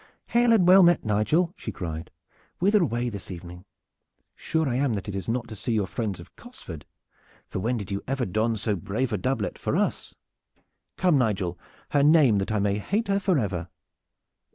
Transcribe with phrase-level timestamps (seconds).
[0.29, 2.09] "Hail and well met, Nigel!" she cried.
[2.57, 3.65] "Whither away this evening?
[4.33, 6.87] Sure I am that it is not to see your friends of Cosford,
[7.45, 10.15] for when did you ever don so brave a doublet for us?
[10.97, 11.59] Come, Nigel,
[11.91, 13.69] her name, that I may hate her for ever."